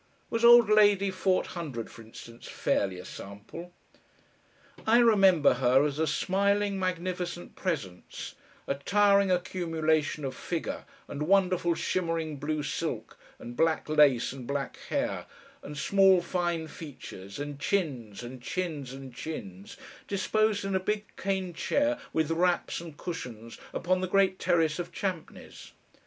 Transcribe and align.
Was 0.31 0.43
old 0.43 0.67
Lady 0.67 1.11
Forthundred, 1.11 1.87
for 1.91 2.01
instance, 2.01 2.47
fairly 2.47 2.97
a 2.97 3.05
sample? 3.05 3.71
I 4.87 4.97
remember 4.97 5.53
her 5.53 5.85
as 5.85 5.99
a 5.99 6.07
smiling, 6.07 6.79
magnificent 6.79 7.55
presence, 7.55 8.33
a 8.65 8.73
towering 8.73 9.29
accumulation 9.29 10.25
of 10.25 10.35
figure 10.35 10.85
and 11.07 11.27
wonderful 11.27 11.75
shimmering 11.75 12.37
blue 12.37 12.63
silk 12.63 13.15
and 13.37 13.55
black 13.55 13.87
lace 13.87 14.33
and 14.33 14.47
black 14.47 14.77
hair, 14.89 15.27
and 15.61 15.77
small 15.77 16.19
fine 16.19 16.67
features 16.67 17.37
and 17.37 17.59
chins 17.59 18.23
and 18.23 18.41
chins 18.41 18.93
and 18.93 19.13
chins, 19.13 19.77
disposed 20.07 20.65
in 20.65 20.73
a 20.75 20.79
big 20.79 21.05
cane 21.15 21.53
chair 21.53 21.99
with 22.11 22.31
wraps 22.31 22.81
and 22.81 22.97
cushions 22.97 23.59
upon 23.71 24.01
the 24.01 24.07
great 24.07 24.39
terrace 24.39 24.79
of 24.79 24.91
Champneys. 24.91 25.73